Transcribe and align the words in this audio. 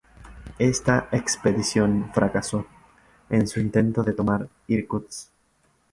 Esta 0.57 1.09
expedición 1.11 2.09
fracasó 2.11 2.65
en 3.29 3.47
su 3.47 3.59
intento 3.59 4.01
de 4.01 4.13
tomar 4.13 4.49
Irkutsk. 4.65 5.29